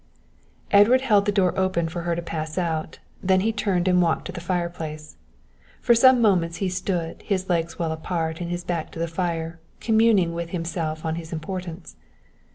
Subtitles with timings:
[0.71, 4.25] Edward held the door open for her to pass out, then he turned and walked
[4.25, 5.15] to the fireplace.
[5.79, 9.59] For some moments he stood, his legs well apart and his back to the fire,
[9.79, 11.97] communing with himself on his importance.